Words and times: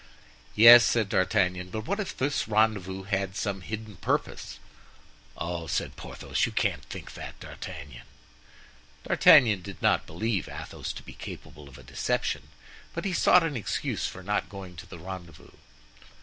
"Yes," 0.55 0.83
said 0.83 1.09
D'Artagnan; 1.09 1.69
"but 1.69 1.85
what 1.85 1.99
if 1.99 2.17
this 2.17 2.47
rendezvous 2.47 3.03
had 3.03 3.35
some 3.35 3.61
hidden 3.61 3.97
purpose?" 3.97 4.57
"Oh!" 5.37 5.67
said 5.67 5.95
Porthos, 5.95 6.47
"you 6.47 6.51
can't 6.51 6.83
think 6.85 7.13
that, 7.13 7.39
D'Artagnan!" 7.39 8.01
D'Artagnan 9.03 9.61
did 9.61 9.79
not 9.79 10.07
believe 10.07 10.49
Athos 10.49 10.91
to 10.93 11.03
be 11.03 11.13
capable 11.13 11.69
of 11.69 11.77
a 11.77 11.83
deception, 11.83 12.47
but 12.95 13.05
he 13.05 13.13
sought 13.13 13.43
an 13.43 13.55
excuse 13.55 14.07
for 14.07 14.23
not 14.23 14.49
going 14.49 14.75
to 14.77 14.87
the 14.87 14.97
rendezvous. 14.97 15.51